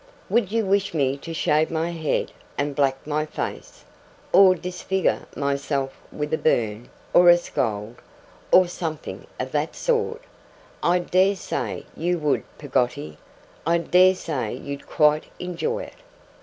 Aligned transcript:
Would 0.31 0.51
you 0.51 0.65
wish 0.65 0.95
me 0.95 1.15
to 1.17 1.31
shave 1.31 1.69
my 1.69 1.91
head 1.91 2.31
and 2.57 2.75
black 2.75 3.05
my 3.05 3.23
face, 3.23 3.83
or 4.33 4.55
disfigure 4.55 5.27
myself 5.35 5.95
with 6.11 6.33
a 6.33 6.39
burn, 6.39 6.89
or 7.13 7.29
a 7.29 7.37
scald, 7.37 7.97
or 8.51 8.67
something 8.67 9.27
of 9.39 9.51
that 9.51 9.75
sort? 9.75 10.23
I 10.81 10.97
dare 10.97 11.35
say 11.35 11.85
you 11.95 12.17
would, 12.17 12.43
Peggotty. 12.57 13.19
I 13.63 13.77
dare 13.77 14.15
say 14.15 14.55
you'd 14.55 14.87
quite 14.87 15.25
enjoy 15.37 15.83
it. 15.83 15.95